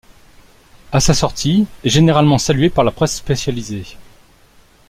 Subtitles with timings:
[0.91, 3.85] A sa sortie,' est généralement salué par la presse spécialisée.